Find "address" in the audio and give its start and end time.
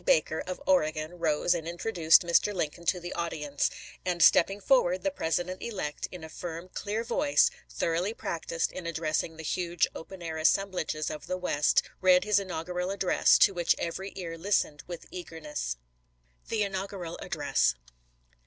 12.89-13.37, 17.21-17.75